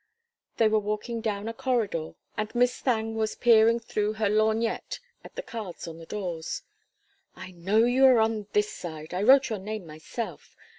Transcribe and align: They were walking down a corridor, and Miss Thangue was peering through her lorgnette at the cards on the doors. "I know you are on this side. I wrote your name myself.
They 0.57 0.67
were 0.67 0.79
walking 0.79 1.21
down 1.21 1.47
a 1.47 1.53
corridor, 1.53 2.13
and 2.35 2.55
Miss 2.55 2.81
Thangue 2.81 3.13
was 3.13 3.35
peering 3.35 3.79
through 3.79 4.13
her 4.13 4.29
lorgnette 4.29 4.99
at 5.23 5.35
the 5.35 5.43
cards 5.43 5.87
on 5.87 5.99
the 5.99 6.07
doors. 6.07 6.63
"I 7.35 7.51
know 7.51 7.85
you 7.85 8.05
are 8.05 8.17
on 8.19 8.47
this 8.53 8.73
side. 8.73 9.13
I 9.13 9.21
wrote 9.21 9.51
your 9.51 9.59
name 9.59 9.85
myself. 9.85 10.55